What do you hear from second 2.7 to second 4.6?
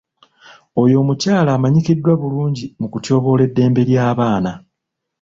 mu kutyoboola eddembe ly'abaana.